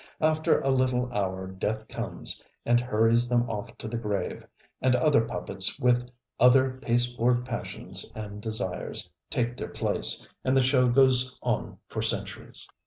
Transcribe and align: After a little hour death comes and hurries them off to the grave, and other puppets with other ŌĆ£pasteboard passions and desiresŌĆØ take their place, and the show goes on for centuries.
After 0.19 0.59
a 0.61 0.71
little 0.71 1.13
hour 1.13 1.45
death 1.45 1.87
comes 1.87 2.43
and 2.65 2.79
hurries 2.79 3.29
them 3.29 3.47
off 3.47 3.77
to 3.77 3.87
the 3.87 3.99
grave, 3.99 4.43
and 4.81 4.95
other 4.95 5.21
puppets 5.23 5.77
with 5.77 6.09
other 6.39 6.71
ŌĆ£pasteboard 6.81 7.45
passions 7.45 8.11
and 8.15 8.41
desiresŌĆØ 8.41 9.09
take 9.29 9.57
their 9.57 9.69
place, 9.69 10.27
and 10.43 10.57
the 10.57 10.63
show 10.63 10.89
goes 10.89 11.37
on 11.43 11.77
for 11.85 12.01
centuries. 12.01 12.67